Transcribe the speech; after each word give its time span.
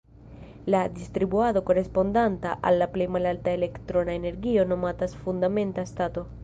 La 0.65 0.89
distribuado 0.89 1.63
korespondanta 1.63 2.57
al 2.63 2.79
la 2.83 2.89
plej 2.97 3.07
malalta 3.19 3.51
elektrona 3.59 4.15
energio 4.23 4.65
nomatas 4.75 5.15
"fundamenta 5.27 5.85
stato". 5.95 6.27